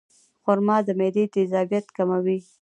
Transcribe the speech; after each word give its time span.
خرما 0.43 0.77
د 0.85 0.89
معدې 0.99 1.25
تیزابیت 1.33 1.85
کموي. 1.97 2.39